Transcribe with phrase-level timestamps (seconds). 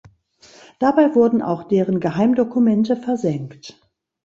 [0.79, 3.79] Dabei wurden auch deren Geheimdokumente versenkt.